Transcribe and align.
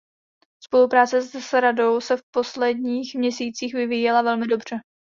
Spolupráce 0.63 1.21
s 1.21 1.53
Radou 1.59 2.01
se 2.01 2.17
v 2.17 2.21
posledních 2.33 3.15
měsících 3.15 3.73
vyvíjela 3.73 4.21
velmi 4.21 4.47
dobře. 4.47 4.79